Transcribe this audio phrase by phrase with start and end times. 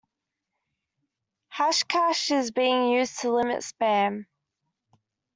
[1.55, 4.25] Hashcash is being used to limit spam.